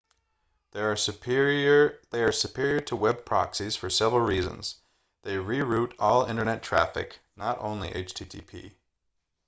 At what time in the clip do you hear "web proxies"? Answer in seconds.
2.95-3.75